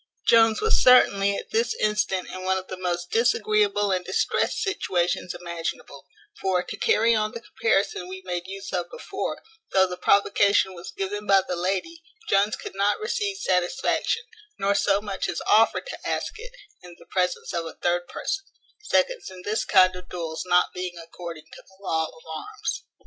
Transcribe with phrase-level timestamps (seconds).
[0.25, 5.35] Jones was certainly at this instant in one of the most disagreeable and distressed situations
[5.35, 6.07] imaginable;
[6.41, 9.43] for, to carry on the comparison we made use of before,
[9.73, 14.23] though the provocation was given by the lady, Jones could not receive satisfaction,
[14.57, 18.45] nor so much as offer to ask it, in the presence of a third person;
[18.79, 22.85] seconds in this kind of duels not being according to the law of arms.